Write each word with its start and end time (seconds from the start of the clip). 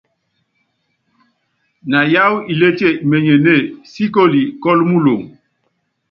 Na 1.89 1.99
yááwu 2.13 2.37
ilétie 2.51 2.91
imenyenée, 3.03 3.61
síkoli 3.91 4.41
kɔ́lɔ 4.61 4.83
muloŋo. 4.89 5.27